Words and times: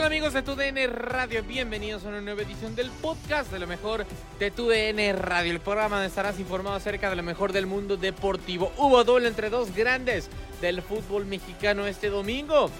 Tal 0.00 0.06
amigos 0.06 0.32
de 0.32 0.40
TUDN 0.40 0.90
Radio? 0.94 1.42
Bienvenidos 1.42 2.06
a 2.06 2.08
una 2.08 2.22
nueva 2.22 2.40
edición 2.40 2.74
del 2.74 2.90
podcast 2.90 3.52
de 3.52 3.58
lo 3.58 3.66
mejor 3.66 4.06
de 4.38 4.50
TUDN 4.50 5.14
Radio, 5.18 5.52
el 5.52 5.60
programa 5.60 5.96
donde 5.96 6.08
estarás 6.08 6.40
informado 6.40 6.76
acerca 6.76 7.10
de 7.10 7.16
lo 7.16 7.22
mejor 7.22 7.52
del 7.52 7.66
mundo 7.66 7.98
deportivo. 7.98 8.72
Hubo 8.78 9.04
doble 9.04 9.28
entre 9.28 9.50
dos 9.50 9.74
grandes 9.74 10.30
del 10.62 10.80
fútbol 10.80 11.26
mexicano 11.26 11.86
este 11.86 12.08
domingo. 12.08 12.70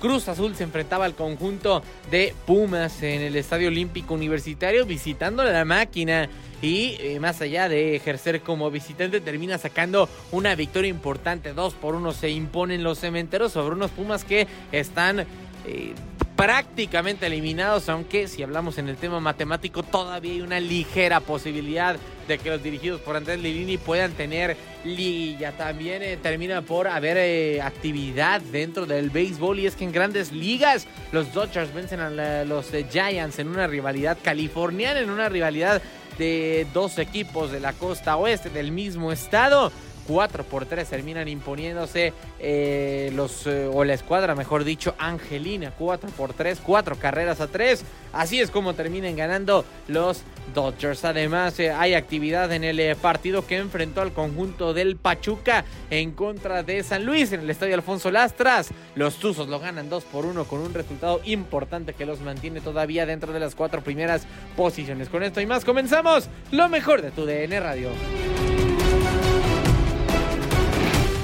Cruz 0.00 0.26
Azul 0.26 0.56
se 0.56 0.64
enfrentaba 0.64 1.04
al 1.04 1.14
conjunto 1.14 1.80
de 2.10 2.34
Pumas 2.44 3.04
en 3.04 3.20
el 3.20 3.36
Estadio 3.36 3.68
Olímpico 3.68 4.14
Universitario 4.14 4.84
visitando 4.84 5.44
la 5.44 5.64
máquina 5.64 6.28
y 6.60 6.96
eh, 6.98 7.20
más 7.20 7.40
allá 7.40 7.68
de 7.68 7.94
ejercer 7.94 8.40
como 8.40 8.68
visitante 8.72 9.20
termina 9.20 9.58
sacando 9.58 10.08
una 10.32 10.56
victoria 10.56 10.90
importante. 10.90 11.52
Dos 11.52 11.74
por 11.74 11.94
uno 11.94 12.12
se 12.12 12.30
imponen 12.30 12.82
los 12.82 12.98
cementeros 12.98 13.52
sobre 13.52 13.76
unos 13.76 13.92
Pumas 13.92 14.24
que 14.24 14.48
están 14.72 15.20
eh, 15.20 15.94
prácticamente 16.38 17.26
eliminados, 17.26 17.88
aunque 17.88 18.28
si 18.28 18.44
hablamos 18.44 18.78
en 18.78 18.88
el 18.88 18.96
tema 18.96 19.18
matemático 19.18 19.82
todavía 19.82 20.34
hay 20.34 20.40
una 20.40 20.60
ligera 20.60 21.18
posibilidad 21.18 21.96
de 22.28 22.38
que 22.38 22.50
los 22.50 22.62
dirigidos 22.62 23.00
por 23.00 23.16
Andrés 23.16 23.40
Lilini 23.40 23.76
puedan 23.76 24.12
tener 24.12 24.56
liga. 24.84 25.50
También 25.50 26.00
eh, 26.04 26.16
termina 26.16 26.62
por 26.62 26.86
haber 26.86 27.16
eh, 27.16 27.60
actividad 27.60 28.40
dentro 28.40 28.86
del 28.86 29.10
béisbol 29.10 29.58
y 29.58 29.66
es 29.66 29.74
que 29.74 29.82
en 29.82 29.90
grandes 29.90 30.30
ligas 30.30 30.86
los 31.10 31.32
Dodgers 31.32 31.74
vencen 31.74 31.98
a 31.98 32.44
los 32.44 32.72
eh, 32.72 32.86
Giants 32.88 33.40
en 33.40 33.48
una 33.48 33.66
rivalidad 33.66 34.16
californiana, 34.22 35.00
en 35.00 35.10
una 35.10 35.28
rivalidad 35.28 35.82
de 36.18 36.68
dos 36.72 36.98
equipos 36.98 37.50
de 37.50 37.58
la 37.58 37.72
costa 37.72 38.16
oeste 38.16 38.48
del 38.48 38.70
mismo 38.70 39.10
estado. 39.10 39.72
4 40.08 40.44
por 40.44 40.64
3 40.64 40.88
terminan 40.88 41.28
imponiéndose 41.28 42.14
eh, 42.40 43.12
los, 43.14 43.46
eh, 43.46 43.68
o 43.70 43.84
la 43.84 43.92
escuadra, 43.92 44.34
mejor 44.34 44.64
dicho, 44.64 44.94
Angelina. 44.98 45.72
4 45.78 46.10
por 46.16 46.32
3, 46.32 46.60
4 46.64 46.96
carreras 46.96 47.40
a 47.42 47.46
3. 47.46 47.84
Así 48.12 48.40
es 48.40 48.50
como 48.50 48.72
terminan 48.74 49.14
ganando 49.16 49.66
los 49.86 50.22
Dodgers. 50.54 51.04
Además, 51.04 51.60
eh, 51.60 51.70
hay 51.70 51.92
actividad 51.92 52.50
en 52.52 52.64
el 52.64 52.96
partido 52.96 53.46
que 53.46 53.58
enfrentó 53.58 54.00
al 54.00 54.12
conjunto 54.12 54.72
del 54.72 54.96
Pachuca 54.96 55.66
en 55.90 56.12
contra 56.12 56.62
de 56.62 56.82
San 56.82 57.04
Luis 57.04 57.32
en 57.32 57.40
el 57.40 57.50
estadio 57.50 57.74
Alfonso 57.74 58.10
Lastras. 58.10 58.70
Los 58.94 59.16
Tuzos 59.16 59.48
lo 59.48 59.60
ganan 59.60 59.90
2 59.90 60.04
por 60.04 60.24
1 60.24 60.44
con 60.46 60.60
un 60.60 60.72
resultado 60.72 61.20
importante 61.24 61.92
que 61.92 62.06
los 62.06 62.20
mantiene 62.20 62.62
todavía 62.62 63.04
dentro 63.04 63.34
de 63.34 63.40
las 63.40 63.54
cuatro 63.54 63.82
primeras 63.82 64.26
posiciones. 64.56 65.10
Con 65.10 65.22
esto 65.22 65.42
y 65.42 65.46
más, 65.46 65.66
comenzamos 65.66 66.30
lo 66.50 66.68
mejor 66.70 67.02
de 67.02 67.10
tu 67.10 67.26
DN 67.26 67.60
Radio. 67.60 67.90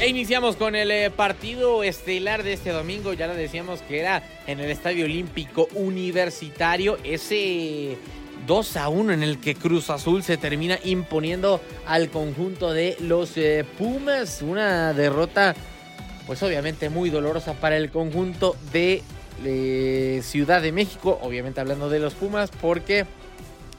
E 0.05 0.09
iniciamos 0.09 0.57
con 0.57 0.77
el 0.77 0.91
eh, 0.91 1.11
partido 1.11 1.83
estelar 1.83 2.43
de 2.43 2.53
este 2.53 2.73
domingo. 2.73 3.15
Ya 3.15 3.27
lo 3.27 3.35
decíamos 3.35 3.81
que 3.81 4.01
era 4.01 4.23
en 4.47 4.61
el 4.61 4.71
Estadio 4.71 5.07
Olímpico 5.07 5.67
Universitario. 5.73 6.99
Ese 7.05 7.97
2 8.47 8.77
a 8.77 8.91
1 8.91 9.15
en 9.15 9.23
el 9.23 9.41
que 9.41 9.55
Cruz 9.55 9.89
Azul 9.89 10.23
se 10.23 10.37
termina 10.37 10.79
imponiendo 10.85 11.59
al 11.87 12.11
conjunto 12.11 12.75
de 12.75 12.99
los 13.01 13.39
eh, 13.39 13.65
Pumas. 13.79 14.43
Una 14.43 14.93
derrota, 14.93 15.55
pues 16.27 16.43
obviamente 16.43 16.91
muy 16.91 17.09
dolorosa 17.09 17.55
para 17.55 17.79
el 17.79 17.91
conjunto 17.91 18.57
de 18.75 19.03
eh, 19.43 20.21
Ciudad 20.23 20.61
de 20.61 20.73
México. 20.73 21.19
Obviamente 21.23 21.63
hablando 21.63 21.89
de 21.89 22.01
los 22.01 22.13
Pumas, 22.13 22.51
porque 22.61 23.07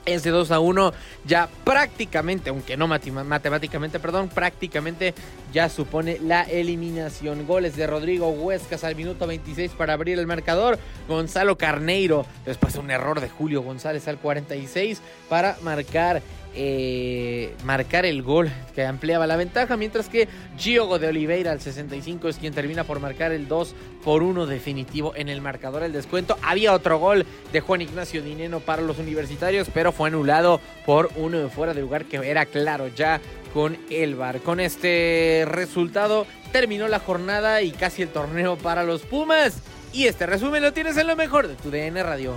ese 0.05 0.29
2 0.29 0.51
a 0.51 0.59
1 0.59 0.93
ya 1.25 1.49
prácticamente, 1.63 2.49
aunque 2.49 2.77
no 2.77 2.88
matemáticamente, 2.88 3.99
perdón, 3.99 4.29
prácticamente 4.29 5.13
ya 5.53 5.69
supone 5.69 6.19
la 6.19 6.43
eliminación. 6.43 7.45
Goles 7.47 7.75
de 7.75 7.88
Rodrigo 7.88 8.29
Huescas 8.29 8.83
al 8.83 8.95
minuto 8.95 9.27
26 9.27 9.71
para 9.71 9.93
abrir 9.93 10.19
el 10.19 10.27
marcador. 10.27 10.77
Gonzalo 11.07 11.57
Carneiro, 11.57 12.25
después 12.45 12.73
de 12.73 12.79
un 12.79 12.91
error 12.91 13.19
de 13.19 13.29
Julio 13.29 13.61
González 13.61 14.07
al 14.07 14.17
46 14.17 15.01
para 15.29 15.57
marcar 15.61 16.22
eh, 16.55 17.53
marcar 17.63 18.05
el 18.05 18.23
gol 18.23 18.49
que 18.73 18.85
ampliaba 18.85 19.27
la 19.27 19.35
ventaja, 19.35 19.77
mientras 19.77 20.09
que 20.09 20.27
Giogo 20.57 20.99
de 20.99 21.07
Oliveira 21.07 21.51
al 21.51 21.59
65 21.59 22.29
es 22.29 22.37
quien 22.37 22.53
termina 22.53 22.84
por 22.84 22.99
marcar 22.99 23.31
el 23.31 23.47
2 23.47 23.75
por 24.03 24.23
1 24.23 24.46
definitivo 24.46 25.13
en 25.16 25.29
el 25.29 25.41
marcador 25.41 25.84
el 25.84 25.93
descuento. 25.93 26.37
Había 26.41 26.73
otro 26.73 26.97
gol 26.99 27.25
de 27.52 27.59
Juan 27.61 27.81
Ignacio 27.81 28.22
Dineno 28.22 28.59
para 28.59 28.81
los 28.81 28.99
universitarios, 28.99 29.67
pero 29.73 29.91
fue 29.91 30.09
anulado 30.09 30.61
por 30.85 31.09
uno 31.16 31.49
fuera 31.49 31.73
de 31.73 31.81
lugar 31.81 32.05
que 32.05 32.17
era 32.17 32.46
claro 32.46 32.87
ya 32.87 33.19
con 33.53 33.78
el 33.90 34.16
VAR. 34.16 34.40
Con 34.41 34.59
este 34.59 35.43
resultado 35.47 36.25
terminó 36.51 36.87
la 36.87 36.99
jornada 36.99 37.61
y 37.61 37.72
casi 37.72 38.01
el 38.01 38.09
torneo 38.09 38.58
para 38.58 38.84
los 38.84 39.01
Pumas. 39.01 39.61
Y 39.93 40.08
este 40.08 40.25
resumen 40.25 40.61
lo 40.61 40.73
tienes 40.73 40.97
en 40.97 41.08
lo 41.08 41.16
mejor 41.16 41.47
de 41.47 41.55
tu 41.55 41.72
DN 41.72 42.03
Radio. 42.03 42.34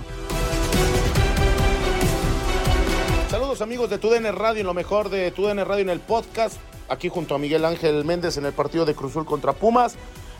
Amigos 3.61 3.89
de 3.89 3.97
TUDN 3.97 4.33
Radio, 4.35 4.61
en 4.61 4.67
lo 4.67 4.73
mejor 4.73 5.09
de 5.09 5.31
TUDN 5.31 5.65
Radio 5.65 5.81
en 5.81 5.89
el 5.89 5.99
podcast. 5.99 6.57
Aquí 6.87 7.09
junto 7.09 7.35
a 7.35 7.37
Miguel 7.39 7.65
Ángel 7.65 8.05
Méndez 8.05 8.37
en 8.37 8.45
el 8.45 8.53
partido 8.53 8.85
de 8.85 8.95
Cruzul 8.95 9.25
contra 9.25 9.53
Pumas. 9.53 9.95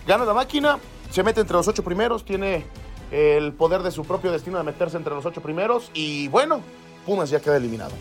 Gana 0.08 0.24
la 0.24 0.34
máquina, 0.34 0.80
se 1.10 1.22
mete 1.22 1.42
entre 1.42 1.56
los 1.56 1.68
ocho 1.68 1.84
primeros, 1.84 2.24
tiene 2.24 2.66
el 3.12 3.52
poder 3.54 3.84
de 3.84 3.92
su 3.92 4.06
propio 4.06 4.32
destino 4.32 4.58
de 4.58 4.64
meterse 4.64 4.96
entre 4.96 5.14
los 5.14 5.26
ocho 5.26 5.42
primeros. 5.42 5.92
Y 5.94 6.30
bueno, 6.30 6.62
Pumas 7.06 7.30
ya 7.30 7.42
queda 7.42 7.58
eliminado. 7.58 7.92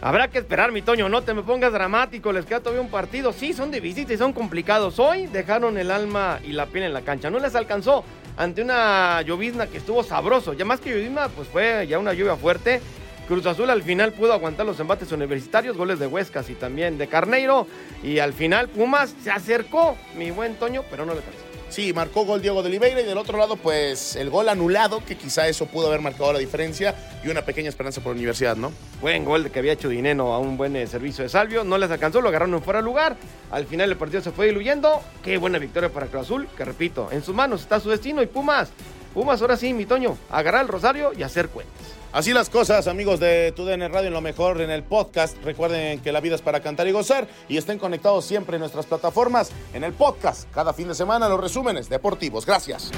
Habrá 0.00 0.28
que 0.28 0.38
esperar, 0.38 0.70
mi 0.70 0.82
Toño, 0.82 1.08
no 1.08 1.22
te 1.22 1.34
me 1.34 1.42
pongas 1.42 1.72
dramático, 1.72 2.32
les 2.32 2.46
queda 2.46 2.60
todavía 2.60 2.82
un 2.82 2.90
partido. 2.90 3.32
Sí, 3.32 3.54
son 3.54 3.70
difíciles 3.70 4.10
y 4.12 4.16
son 4.16 4.32
complicados. 4.32 4.98
Hoy 4.98 5.26
dejaron 5.26 5.78
el 5.78 5.90
alma 5.90 6.38
y 6.44 6.52
la 6.52 6.66
piel 6.66 6.84
en 6.84 6.92
la 6.92 7.00
cancha. 7.00 7.30
No 7.30 7.38
les 7.38 7.54
alcanzó 7.54 8.04
ante 8.36 8.62
una 8.62 9.20
llovizna 9.22 9.66
que 9.66 9.78
estuvo 9.78 10.02
sabroso. 10.04 10.52
Ya 10.52 10.64
más 10.64 10.80
que 10.80 10.90
llovizna, 10.90 11.28
pues 11.28 11.48
fue 11.48 11.86
ya 11.88 11.98
una 11.98 12.12
lluvia 12.12 12.36
fuerte. 12.36 12.80
Cruz 13.26 13.46
Azul 13.46 13.70
al 13.70 13.82
final 13.82 14.12
pudo 14.12 14.32
aguantar 14.34 14.66
los 14.66 14.78
embates 14.80 15.10
universitarios, 15.12 15.76
goles 15.76 15.98
de 15.98 16.06
Huescas 16.06 16.50
y 16.50 16.54
también 16.54 16.98
de 16.98 17.06
Carneiro. 17.06 17.66
Y 18.02 18.18
al 18.18 18.32
final 18.34 18.68
Pumas 18.68 19.14
se 19.22 19.30
acercó, 19.30 19.96
mi 20.16 20.30
buen 20.30 20.56
Toño, 20.56 20.84
pero 20.90 21.06
no 21.06 21.12
le 21.12 21.20
alcanzó. 21.20 21.54
Sí, 21.70 21.92
marcó 21.92 22.24
gol 22.24 22.40
Diego 22.40 22.62
de 22.62 22.68
Oliveira 22.68 23.00
y 23.00 23.04
del 23.04 23.18
otro 23.18 23.36
lado, 23.36 23.56
pues 23.56 24.14
el 24.14 24.30
gol 24.30 24.48
anulado, 24.48 25.02
que 25.04 25.16
quizá 25.16 25.48
eso 25.48 25.66
pudo 25.66 25.88
haber 25.88 26.00
marcado 26.00 26.32
la 26.32 26.38
diferencia 26.38 26.94
y 27.24 27.28
una 27.28 27.42
pequeña 27.42 27.68
esperanza 27.68 28.00
por 28.00 28.12
la 28.12 28.16
universidad, 28.18 28.56
¿no? 28.56 28.70
Buen 29.00 29.24
gol 29.24 29.42
de 29.42 29.50
que 29.50 29.58
había 29.58 29.72
hecho 29.72 29.88
Dineno 29.88 30.34
a 30.34 30.38
un 30.38 30.56
buen 30.56 30.76
eh, 30.76 30.86
servicio 30.86 31.24
de 31.24 31.30
Salvio. 31.30 31.64
No 31.64 31.76
les 31.76 31.90
alcanzó, 31.90 32.20
lo 32.20 32.28
agarraron 32.28 32.54
en 32.54 32.62
fuera 32.62 32.78
de 32.78 32.84
lugar. 32.84 33.16
Al 33.50 33.66
final 33.66 33.90
el 33.90 33.96
partido 33.96 34.22
se 34.22 34.30
fue 34.30 34.46
diluyendo. 34.46 35.00
Qué 35.24 35.36
buena 35.36 35.58
victoria 35.58 35.88
para 35.88 36.06
Cruz 36.06 36.22
Azul, 36.22 36.46
que 36.56 36.64
repito, 36.64 37.08
en 37.10 37.24
sus 37.24 37.34
manos 37.34 37.62
está 37.62 37.80
su 37.80 37.90
destino 37.90 38.22
y 38.22 38.26
Pumas. 38.26 38.70
Pumas, 39.14 39.40
ahora 39.40 39.56
sí, 39.56 39.72
mi 39.72 39.86
Toño, 39.86 40.18
agarrar 40.28 40.62
el 40.62 40.68
rosario 40.68 41.12
y 41.16 41.22
hacer 41.22 41.48
cuentas. 41.48 41.86
Así 42.12 42.32
las 42.32 42.50
cosas, 42.50 42.88
amigos 42.88 43.20
de 43.20 43.52
TUDN 43.52 43.92
Radio, 43.92 44.08
en 44.08 44.12
lo 44.12 44.20
mejor 44.20 44.60
en 44.60 44.70
el 44.70 44.82
podcast. 44.82 45.36
Recuerden 45.44 46.00
que 46.00 46.10
la 46.10 46.20
vida 46.20 46.34
es 46.34 46.42
para 46.42 46.60
cantar 46.60 46.88
y 46.88 46.92
gozar 46.92 47.28
y 47.48 47.56
estén 47.56 47.78
conectados 47.78 48.24
siempre 48.24 48.56
en 48.56 48.60
nuestras 48.60 48.86
plataformas, 48.86 49.52
en 49.72 49.84
el 49.84 49.92
podcast, 49.92 50.50
cada 50.52 50.72
fin 50.72 50.88
de 50.88 50.96
semana 50.96 51.28
los 51.28 51.40
resúmenes 51.40 51.88
deportivos. 51.88 52.44
Gracias. 52.44 52.90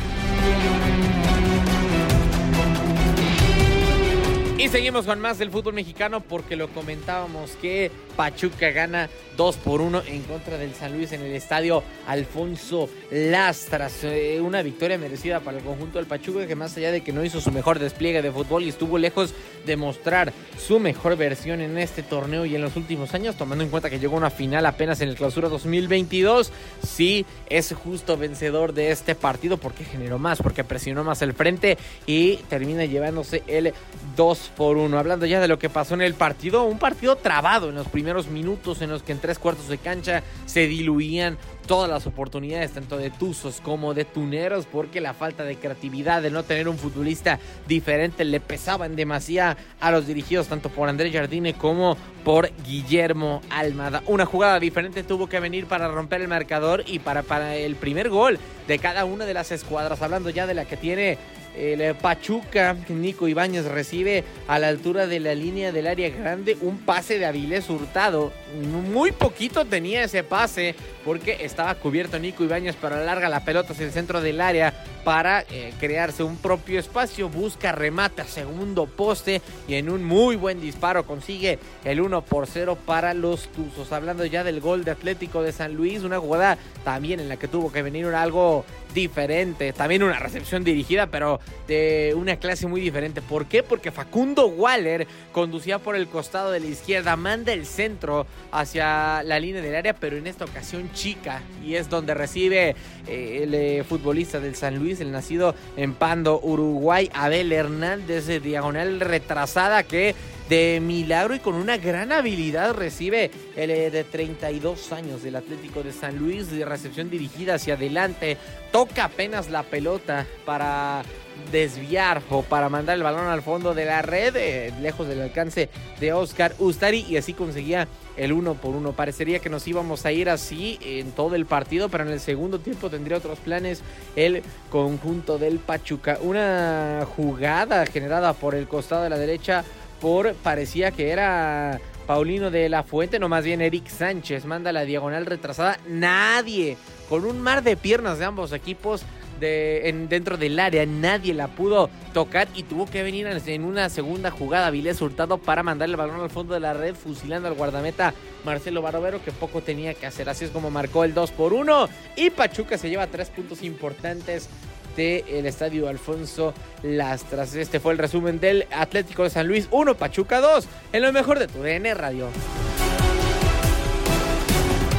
Y 4.59 4.69
seguimos 4.69 5.05
con 5.05 5.21
más 5.21 5.37
del 5.39 5.51
fútbol 5.51 5.75
mexicano 5.75 6.21
porque 6.21 6.57
lo 6.57 6.69
comentábamos 6.69 7.51
que 7.61 7.91
Pachuca 8.17 8.71
gana 8.71 9.09
2 9.37 9.57
por 9.59 9.81
1 9.81 10.03
en 10.07 10.23
contra 10.23 10.57
del 10.57 10.75
San 10.75 10.93
Luis 10.93 11.13
en 11.13 11.23
el 11.23 11.35
estadio 11.35 11.83
Alfonso 12.07 12.89
Lastras. 13.11 14.05
Eh, 14.05 14.41
una 14.41 14.63
victoria 14.63 14.99
merecida 14.99 15.41
para 15.41 15.59
el 15.59 15.65
conjunto 15.65 15.99
del 15.99 16.07
Pachuca 16.07 16.47
que 16.47 16.57
más 16.57 16.77
allá 16.77 16.91
de 16.91 17.03
que 17.03 17.13
no 17.13 17.25
hizo 17.25 17.41
su 17.41 17.53
mejor 17.53 17.79
despliegue 17.79 18.23
de 18.23 18.33
fútbol 18.33 18.65
y 18.65 18.71
estuvo 18.71 18.99
lejos 18.99 19.35
de 19.67 19.77
mostrar 19.77 20.33
su 20.59 20.81
mejor 20.81 21.17
versión 21.17 21.61
en 21.61 21.77
este 21.77 22.03
torneo 22.03 22.47
y 22.47 22.55
en 22.55 22.63
los 22.63 22.77
últimos 22.77 23.13
años, 23.15 23.37
tomando 23.37 23.63
en 23.65 23.71
cuenta 23.71 23.91
que 23.91 23.99
llegó 23.99 24.15
a 24.15 24.19
una 24.19 24.31
final 24.31 24.65
apenas 24.65 25.01
en 25.01 25.11
el 25.11 25.17
clausura 25.17 25.49
2022, 25.49 26.51
sí 26.83 27.27
es 27.51 27.75
justo 27.75 28.17
vencedor 28.17 28.73
de 28.73 28.91
este 28.91 29.15
partido 29.15 29.59
porque 29.59 29.85
generó 29.85 30.19
más, 30.19 30.41
porque 30.41 30.65
presionó 30.65 31.05
más 31.05 31.21
el 31.23 31.35
frente 31.35 31.77
y 32.07 32.37
termina 32.49 32.85
llevándose 32.85 33.43
el 33.47 33.75
2 34.17 34.53
por 34.57 34.77
1. 34.77 34.99
Hablando 34.99 35.27
ya 35.27 35.41
de 35.41 35.49
lo 35.49 35.59
que 35.59 35.69
pasó 35.69 35.95
en 35.95 36.03
el 36.03 36.15
partido, 36.15 36.65
un 36.65 36.79
partido 36.79 37.17
trabado 37.17 37.69
en 37.69 37.75
los 37.75 37.89
primeros 37.89 38.06
minutos 38.29 38.83
en 38.83 38.91
los 38.91 39.03
que 39.03 39.13
en 39.13 39.21
tres 39.21 39.39
cuartos 39.39 39.69
de 39.69 39.79
cancha 39.79 40.23
se 40.47 40.67
diluían 40.67 41.39
todas 41.67 41.91
las 41.91 42.07
oportunidades, 42.07 42.73
tanto 42.73 42.97
de 42.97 43.11
Tuzos 43.11 43.61
como 43.61 43.93
de 43.93 44.05
Tuneros, 44.05 44.67
porque 44.67 45.01
la 45.01 45.15
falta 45.15 45.43
de 45.45 45.57
creatividad, 45.57 46.23
de 46.23 46.31
no 46.31 46.45
tener 46.45 46.69
un 46.69 46.79
futbolista 46.79 47.39
diferente, 47.67 48.25
le 48.25 48.41
pesaba 48.41 48.87
en 48.87 48.97
demasía 48.97 49.57
a 49.81 49.91
los 49.91 50.07
dirigidos, 50.07 50.47
tanto 50.47 50.69
por 50.69 50.89
Andrés 50.89 51.13
Jardine 51.13 51.55
como 51.55 51.97
por 52.25 52.51
Guillermo 52.65 53.43
Almada. 53.51 54.03
Una 54.07 54.27
jugada 54.27 54.61
diferente 54.61 55.03
tuvo 55.03 55.29
que 55.29 55.41
venir 55.41 55.67
para 55.67 55.89
romper 55.89 56.21
el 56.21 56.29
marcador 56.29 56.85
y 56.87 57.01
para, 57.01 57.23
para 57.23 57.57
el 57.57 57.77
primer 57.77 58.09
gol 58.09 58.39
de 58.69 58.79
cada 58.79 59.05
una 59.05 59.27
de 59.27 59.35
las 59.35 59.53
escuadras, 59.53 60.03
hablando 60.03 60.31
ya 60.31 60.47
de 60.47 60.55
la 60.55 60.65
que 60.65 60.77
tiene 60.77 61.19
el 61.57 61.95
Pachuca, 61.95 62.77
Nico 62.89 63.29
Ibáñez 63.29 63.65
recibe 63.65 64.25
a 64.47 64.59
la 64.59 64.69
altura 64.69 65.07
de 65.07 65.21
la 65.21 65.35
línea 65.35 65.73
del 65.73 65.87
área 65.87 66.11
grande 66.11 66.57
un 66.61 66.79
pase 66.79 67.19
de 67.19 67.27
Avilés 67.27 67.71
Hurtado. 67.71 68.33
Muy 68.55 69.13
poquito 69.13 69.65
tenía 69.65 70.05
ese 70.05 70.23
pase 70.23 70.75
porque 71.05 71.39
estaba 71.41 71.75
cubierto 71.75 72.19
Nico 72.19 72.45
Ibáñez, 72.45 72.77
pero 72.81 73.03
larga 73.05 73.29
la 73.29 73.45
pelota 73.45 73.73
hacia 73.73 73.87
el 73.87 73.93
centro 73.93 74.21
del 74.21 74.41
área 74.41 74.73
para 75.05 75.45
eh, 75.51 75.73
crearse 75.79 76.23
un 76.23 76.37
propio 76.37 76.81
espacio. 76.81 77.29
Busca 77.29 77.73
remata 77.73 78.25
segundo 78.25 78.87
poste 78.87 79.43
y 79.69 79.75
en 79.75 79.91
un 79.91 80.05
muy 80.05 80.37
buen 80.37 80.61
disparo 80.61 81.07
consigue 81.07 81.59
el 81.85 82.01
1 82.01 82.23
por 82.23 82.47
0 82.47 82.79
para 82.87 83.15
los 83.15 83.49
Tuzos. 83.49 83.93
Hablando 83.93 84.25
ya 84.25 84.45
del 84.45 84.61
gol 84.61 84.85
de 84.85 84.93
Atlético 84.93 85.43
de 85.43 85.53
San 85.53 85.75
Luis, 85.75 86.03
una 86.03 86.19
jugada 86.19 86.59
también 86.85 87.21
en 87.21 87.29
la 87.29 87.37
que 87.37 87.49
tuvo 87.49 87.71
que 87.71 87.83
venir 87.83 88.07
algo 88.07 88.65
diferente. 88.95 89.73
También 89.73 90.03
una 90.03 90.19
recepción 90.19 90.65
dirigida, 90.65 91.07
pero 91.07 91.39
de 91.69 92.15
una 92.17 92.37
clase 92.37 92.67
muy 92.67 92.81
diferente. 92.81 93.23
¿Por 93.23 93.47
qué? 93.47 93.63
Porque 93.63 93.93
Facundo 93.93 94.47
Waller 94.47 95.07
conducía 95.33 95.79
por 95.79 95.95
el 95.95 96.09
costado 96.09 96.51
de 96.51 96.61
la 96.61 96.67
izquierda, 96.67 97.15
manda 97.15 97.53
el 97.53 97.67
centro 97.67 98.27
hacia 98.53 99.23
la 99.23 99.39
línea 99.39 99.63
del 99.63 99.75
área, 99.75 99.95
pero 99.95 100.17
en 100.17 100.27
esta 100.27 100.45
ocasión 100.45 100.91
chica. 100.93 101.43
Y 101.65 101.75
es 101.75 101.89
donde 101.89 102.15
recibe 102.15 102.77
eh, 103.07 103.41
el 103.43 103.55
eh, 103.55 103.85
futbolista 103.89 104.41
del 104.41 104.55
San 104.55 104.79
Luis, 104.79 105.01
el 105.01 105.13
nacido 105.13 105.55
en 105.77 105.95
Pando, 105.95 106.41
Uruguay, 106.43 107.11
Abel 107.15 107.53
Hernández, 107.53 108.27
de 108.27 108.41
diagonal 108.41 109.01
retrasada 109.01 109.83
que 109.83 110.15
de 110.49 110.81
milagro 110.81 111.35
y 111.35 111.41
con 111.41 111.55
una 111.55 111.77
gran 111.77 112.13
habilidad 112.13 112.75
recibe 112.75 113.31
el 113.57 113.71
eh, 113.71 113.91
de 113.91 114.05
32 114.05 114.93
años 114.93 115.23
del 115.23 115.37
Atlético 115.37 115.83
de 115.83 115.93
San 115.93 116.17
Luis 116.17 116.51
de 116.51 116.65
recepción 116.65 117.11
dirigida 117.11 117.55
hacia 117.55 117.75
adelante. 117.75 118.37
Toca 118.71 119.05
apenas 119.05 119.51
la 119.51 119.63
pelota 119.65 120.27
para 120.45 121.03
desviar 121.51 122.23
o 122.31 122.43
para 122.43 122.69
mandar 122.69 122.97
el 122.97 123.03
balón 123.03 123.27
al 123.27 123.43
fondo 123.43 123.75
de 123.75 123.85
la 123.85 124.03
red, 124.03 124.35
eh, 124.37 124.73
lejos 124.81 125.07
del 125.09 125.21
alcance 125.21 125.69
de 126.01 126.13
Oscar 126.13 126.55
Ustari 126.59 127.05
y 127.09 127.17
así 127.17 127.35
conseguía 127.35 127.89
el 128.17 128.33
uno 128.33 128.55
por 128.55 128.75
uno. 128.75 128.93
Parecería 128.93 129.39
que 129.41 129.51
nos 129.51 129.67
íbamos 129.67 130.07
a 130.07 130.13
ir 130.13 130.31
así 130.31 130.79
en 130.83 131.13
todo 131.13 131.35
el 131.35 131.47
partido, 131.47 131.89
pero 131.89 132.05
en 132.05 132.11
el 132.11 132.21
segundo 132.21 132.59
tiempo 132.59 132.91
tendría 132.91 133.19
otros 133.19 133.39
planes 133.39 133.83
el 134.15 134.43
conjunto 134.71 135.39
del 135.39 135.59
Pachuca. 135.59 136.19
Una 136.21 137.07
jugada 137.17 137.85
generada 137.87 138.33
por 138.33 138.55
el 138.55 138.67
costado 138.69 139.03
de 139.03 139.11
la 139.11 139.19
derecha 139.19 139.65
por 140.01 140.35
parecía 140.35 140.91
que 140.91 141.11
era 141.11 141.81
Paulino 142.07 142.51
de 142.51 142.69
la 142.69 142.83
Fuente, 142.83 143.19
no 143.19 143.29
más 143.29 143.45
bien 143.45 143.61
Eric 143.61 143.89
Sánchez, 143.89 144.45
manda 144.45 144.73
la 144.73 144.85
diagonal 144.85 145.27
retrasada. 145.27 145.79
Nadie, 145.89 146.77
con 147.09 147.25
un 147.25 147.41
mar 147.41 147.63
de 147.63 147.77
piernas 147.77 148.19
de 148.19 148.25
ambos 148.25 148.53
equipos 148.53 149.03
de, 149.41 149.89
en, 149.89 150.09
dentro 150.09 150.37
del 150.37 150.59
área, 150.59 150.87
nadie 150.87 151.35
la 151.35 151.49
pudo 151.49 151.91
tocar 152.15 152.49
y 152.55 152.63
tuvo 152.63 152.87
que 152.87 153.03
venir 153.03 153.27
en 153.27 153.65
una 153.65 153.89
segunda 153.89 154.31
jugada 154.31 154.71
Vilés 154.71 155.03
Hurtado 155.03 155.39
para 155.39 155.63
mandar 155.63 155.89
el 155.89 155.97
balón 155.97 156.21
al 156.21 156.31
fondo 156.31 156.55
de 156.55 156.61
la 156.61 156.73
red, 156.73 156.95
fusilando 156.95 157.49
al 157.49 157.55
guardameta 157.55 158.15
Marcelo 158.45 158.83
Barovero, 158.83 159.23
que 159.23 159.33
poco 159.33 159.61
tenía 159.61 159.95
que 159.95 160.07
hacer. 160.07 160.29
Así 160.29 160.45
es 160.45 160.51
como 160.51 160.71
marcó 160.71 161.05
el 161.05 161.13
2 161.13 161.33
por 161.33 161.53
1 161.53 161.89
y 162.17 162.31
Pachuca 162.31 162.79
se 162.79 162.89
lleva 162.89 163.09
tres 163.09 163.31
puntos 163.31 163.63
importantes 163.63 164.49
del 164.97 165.47
estadio 165.47 165.89
Alfonso 165.89 166.55
Lastras. 166.83 167.55
Este 167.55 167.81
fue 167.81 167.93
el 167.93 167.99
resumen 167.99 168.41
del 168.41 168.67
Atlético 168.73 169.25
de 169.25 169.31
San 169.31 169.47
Luis 169.47 169.69
1, 169.71 169.95
Pachuca 169.95 170.41
2, 170.41 170.67
en 170.93 171.03
lo 171.03 171.13
mejor 171.13 171.39
de 171.39 171.47
tu 171.47 171.63
DN 171.63 171.95
Radio. 171.95 172.29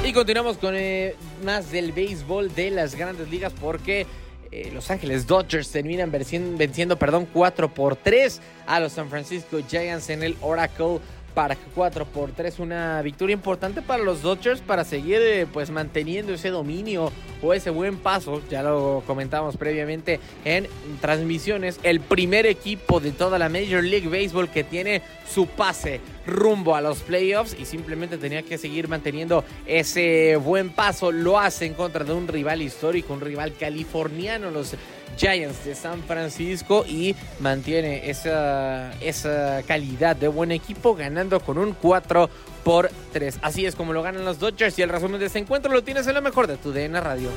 Y 0.06 0.14
continuamos 0.14 0.58
con 0.58 0.76
eh, 0.78 1.16
más 1.44 1.72
del 1.72 1.92
béisbol 1.92 2.54
de 2.56 2.72
las 2.72 2.96
grandes 2.96 3.30
ligas 3.30 3.52
porque 3.60 4.06
eh, 4.52 4.72
Los 4.74 4.90
Ángeles 4.90 5.28
Dodgers 5.28 5.70
terminan 5.70 6.12
venciendo, 6.12 6.98
perdón, 6.98 7.28
4 7.34 7.74
por 7.74 7.98
3 7.98 8.40
a 8.68 8.80
los 8.80 8.94
San 8.94 9.10
Francisco 9.10 9.58
Giants 9.68 10.10
en 10.10 10.24
el 10.24 10.38
Oracle 10.42 11.00
para 11.38 11.56
4 11.56 12.06
por 12.06 12.32
3. 12.32 12.58
Una 12.58 13.00
victoria 13.04 13.36
importante 13.36 13.84
para 13.84 14.02
los 14.02 14.24
Dodgers 14.24 14.60
para 14.60 14.84
seguir 14.84 15.20
eh, 15.22 15.46
pues 15.46 15.70
manteniendo 15.70 16.34
ese 16.34 16.50
dominio 16.50 17.12
o 17.44 17.54
ese 17.54 17.70
buen 17.70 17.98
paso. 17.98 18.42
Ya 18.50 18.64
lo 18.64 19.04
comentamos 19.06 19.56
previamente 19.56 20.20
en 20.44 20.68
transmisiones. 21.00 21.80
El 21.84 22.00
primer 22.00 22.48
equipo 22.48 23.00
de 23.00 23.12
toda 23.12 23.38
la 23.38 23.50
Major 23.50 23.84
League 23.84 24.08
Baseball 24.08 24.50
que 24.50 24.64
tiene 24.64 25.04
su 25.32 25.46
pase 25.46 26.02
rumbo 26.26 26.76
a 26.76 26.82
los 26.82 27.02
playoffs 27.02 27.56
y 27.60 27.66
simplemente 27.66 28.18
tenía 28.18 28.42
que 28.42 28.58
seguir 28.58 28.88
manteniendo 28.88 29.46
ese 29.68 30.38
buen 30.38 30.72
paso. 30.72 31.12
Lo 31.12 31.38
hace 31.38 31.68
en 31.68 31.76
contra 31.76 32.04
de 32.04 32.14
un 32.14 32.28
rival 32.28 32.64
histórico, 32.64 33.14
un 33.14 33.22
rival 33.22 33.54
californiano. 33.54 34.50
Los 34.50 34.76
Giants 35.16 35.66
de 35.66 35.76
San 35.76 36.04
Francisco 36.04 36.86
y 36.88 37.16
mantiene 37.40 38.10
esa, 38.10 38.92
esa 39.02 39.64
calidad 39.64 40.16
de 40.16 40.28
buen 40.28 40.52
equipo 40.52 40.96
ganando 40.96 41.40
con 41.40 41.58
un 41.58 41.74
4 41.74 42.30
por 42.64 42.92
3. 43.14 43.40
Así 43.42 43.66
es 43.66 43.76
como 43.76 43.94
lo 43.94 44.04
ganan 44.04 44.26
los 44.26 44.40
Dodgers 44.40 44.78
y 44.78 44.82
el 44.82 44.90
resumen 44.90 45.20
de 45.20 45.28
este 45.28 45.40
encuentro 45.40 45.72
lo 45.72 45.84
tienes 45.84 46.06
en 46.08 46.16
lo 46.16 46.22
mejor 46.22 46.48
de 46.48 46.58
tu 46.58 46.72
DN 46.72 47.00
Radio. 47.00 47.30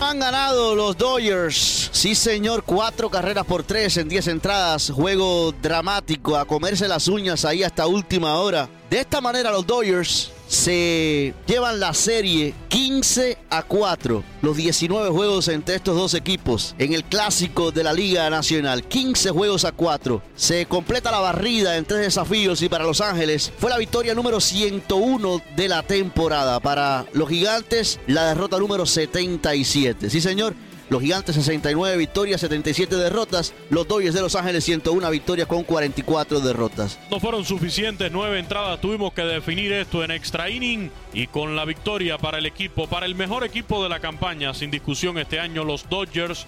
Han 0.00 0.20
ganado 0.20 0.74
los 0.76 0.96
Dodgers. 0.96 1.90
Sí, 1.92 2.14
señor. 2.14 2.62
Cuatro 2.64 3.10
carreras 3.10 3.44
por 3.44 3.64
tres 3.64 3.96
en 3.96 4.08
diez 4.08 4.28
entradas. 4.28 4.90
Juego 4.90 5.52
dramático. 5.60 6.36
A 6.36 6.44
comerse 6.44 6.86
las 6.86 7.08
uñas 7.08 7.44
ahí 7.44 7.64
hasta 7.64 7.86
última 7.86 8.36
hora. 8.36 8.68
De 8.88 9.00
esta 9.00 9.20
manera, 9.20 9.50
los 9.50 9.66
Dodgers 9.66 10.30
se 10.48 11.34
llevan 11.46 11.78
la 11.78 11.94
serie 11.94 12.54
15 12.68 13.38
a 13.50 13.62
4. 13.62 14.24
Los 14.42 14.56
19 14.56 15.10
juegos 15.10 15.48
entre 15.48 15.76
estos 15.76 15.94
dos 15.94 16.14
equipos 16.14 16.74
en 16.78 16.94
el 16.94 17.04
clásico 17.04 17.70
de 17.70 17.84
la 17.84 17.92
Liga 17.92 18.28
Nacional. 18.30 18.82
15 18.84 19.30
juegos 19.30 19.64
a 19.64 19.72
4. 19.72 20.22
Se 20.34 20.66
completa 20.66 21.10
la 21.10 21.20
barrida 21.20 21.76
en 21.76 21.84
tres 21.84 22.00
desafíos 22.00 22.62
y 22.62 22.68
para 22.68 22.84
Los 22.84 23.00
Ángeles 23.00 23.52
fue 23.58 23.70
la 23.70 23.78
victoria 23.78 24.14
número 24.14 24.40
101 24.40 25.42
de 25.54 25.68
la 25.68 25.82
temporada. 25.82 26.60
Para 26.60 27.06
los 27.12 27.28
gigantes, 27.28 28.00
la 28.06 28.26
derrota 28.26 28.58
número 28.58 28.86
77. 28.86 30.10
Sí, 30.10 30.20
señor. 30.20 30.54
Los 30.90 31.02
Gigantes 31.02 31.34
69 31.34 31.96
victorias, 31.98 32.40
77 32.40 32.96
derrotas. 32.96 33.52
Los 33.68 33.86
Dodgers 33.86 34.14
de 34.14 34.22
Los 34.22 34.34
Ángeles 34.34 34.64
101 34.64 35.10
victorias 35.10 35.46
con 35.46 35.62
44 35.62 36.40
derrotas. 36.40 36.98
No 37.10 37.20
fueron 37.20 37.44
suficientes 37.44 38.10
nueve 38.10 38.38
entradas. 38.38 38.80
Tuvimos 38.80 39.12
que 39.12 39.22
definir 39.22 39.72
esto 39.72 40.02
en 40.02 40.10
extra 40.10 40.48
inning 40.48 40.90
y 41.12 41.26
con 41.26 41.56
la 41.56 41.66
victoria 41.66 42.16
para 42.16 42.38
el 42.38 42.46
equipo, 42.46 42.86
para 42.86 43.04
el 43.04 43.14
mejor 43.14 43.44
equipo 43.44 43.82
de 43.82 43.90
la 43.90 44.00
campaña, 44.00 44.54
sin 44.54 44.70
discusión 44.70 45.18
este 45.18 45.38
año, 45.40 45.62
los 45.62 45.88
Dodgers 45.90 46.46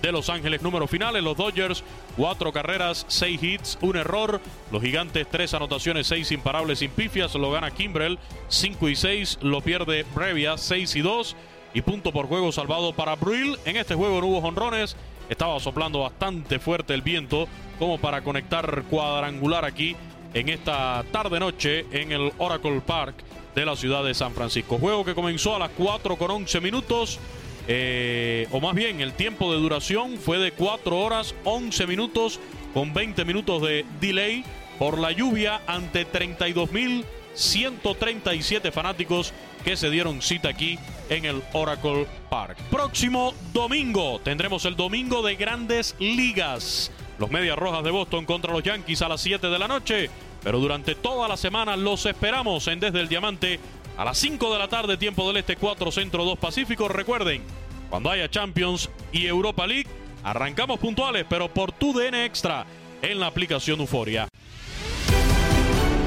de 0.00 0.10
Los 0.10 0.30
Ángeles. 0.30 0.62
Números 0.62 0.90
finales, 0.90 1.22
los 1.22 1.36
Dodgers, 1.36 1.84
cuatro 2.16 2.50
carreras, 2.50 3.04
seis 3.08 3.42
hits, 3.42 3.78
un 3.82 3.96
error. 3.96 4.40
Los 4.70 4.82
Gigantes, 4.82 5.26
tres 5.30 5.52
anotaciones, 5.52 6.06
seis 6.06 6.32
imparables 6.32 6.78
sin 6.78 6.90
pifias. 6.90 7.34
Lo 7.34 7.50
gana 7.50 7.70
Kimbrell, 7.70 8.18
5 8.48 8.88
y 8.88 8.96
6. 8.96 9.38
Lo 9.42 9.60
pierde 9.60 10.06
Brevia, 10.14 10.56
6 10.56 10.96
y 10.96 11.00
2 11.02 11.36
y 11.74 11.82
punto 11.82 12.12
por 12.12 12.26
juego 12.26 12.52
salvado 12.52 12.92
para 12.92 13.16
Brill. 13.16 13.58
En 13.64 13.76
este 13.76 13.94
juego 13.94 14.20
no 14.20 14.26
hubo 14.28 14.40
jonrones. 14.40 14.96
Estaba 15.28 15.58
soplando 15.60 16.00
bastante 16.00 16.58
fuerte 16.58 16.94
el 16.94 17.02
viento 17.02 17.46
como 17.78 17.98
para 17.98 18.22
conectar 18.22 18.84
cuadrangular 18.90 19.64
aquí 19.64 19.96
en 20.34 20.48
esta 20.48 21.04
tarde-noche 21.10 21.86
en 21.92 22.12
el 22.12 22.32
Oracle 22.38 22.80
Park 22.80 23.14
de 23.54 23.64
la 23.64 23.76
ciudad 23.76 24.04
de 24.04 24.14
San 24.14 24.32
Francisco. 24.32 24.78
Juego 24.78 25.04
que 25.04 25.14
comenzó 25.14 25.56
a 25.56 25.58
las 25.58 25.70
4 25.76 26.16
con 26.16 26.30
11 26.30 26.60
minutos. 26.60 27.18
Eh, 27.68 28.48
o 28.50 28.60
más 28.60 28.74
bien, 28.74 29.00
el 29.00 29.12
tiempo 29.12 29.52
de 29.52 29.60
duración 29.60 30.18
fue 30.18 30.38
de 30.38 30.50
4 30.52 30.98
horas 30.98 31.34
11 31.44 31.86
minutos 31.86 32.40
con 32.74 32.92
20 32.92 33.24
minutos 33.24 33.62
de 33.62 33.86
delay 34.00 34.44
por 34.78 34.98
la 34.98 35.12
lluvia 35.12 35.60
ante 35.66 36.10
32.137 36.10 38.72
fanáticos 38.72 39.32
que 39.64 39.76
se 39.76 39.90
dieron 39.90 40.22
cita 40.22 40.48
aquí 40.48 40.78
en 41.12 41.26
el 41.26 41.42
Oracle 41.52 42.06
Park. 42.30 42.56
Próximo 42.70 43.34
domingo 43.52 44.18
tendremos 44.24 44.64
el 44.64 44.76
domingo 44.76 45.22
de 45.22 45.36
grandes 45.36 45.94
ligas. 45.98 46.90
Los 47.18 47.30
Medias 47.30 47.58
Rojas 47.58 47.84
de 47.84 47.90
Boston 47.90 48.24
contra 48.24 48.52
los 48.52 48.62
Yankees 48.62 49.02
a 49.02 49.08
las 49.08 49.20
7 49.20 49.48
de 49.48 49.58
la 49.58 49.68
noche. 49.68 50.10
Pero 50.42 50.58
durante 50.58 50.94
toda 50.94 51.28
la 51.28 51.36
semana 51.36 51.76
los 51.76 52.06
esperamos 52.06 52.66
en 52.66 52.80
Desde 52.80 53.00
el 53.00 53.08
Diamante 53.08 53.60
a 53.96 54.04
las 54.04 54.16
5 54.18 54.52
de 54.52 54.58
la 54.58 54.68
tarde, 54.68 54.96
tiempo 54.96 55.26
del 55.28 55.36
Este 55.36 55.56
4 55.56 55.92
Centro 55.92 56.24
2 56.24 56.38
Pacífico. 56.38 56.88
Recuerden, 56.88 57.42
cuando 57.90 58.10
haya 58.10 58.30
Champions 58.30 58.88
y 59.12 59.26
Europa 59.26 59.66
League, 59.66 59.88
arrancamos 60.24 60.80
puntuales, 60.80 61.26
pero 61.28 61.52
por 61.52 61.72
tu 61.72 61.92
DN 61.92 62.24
Extra 62.24 62.64
en 63.02 63.20
la 63.20 63.26
aplicación 63.26 63.80
Euforia. 63.80 64.31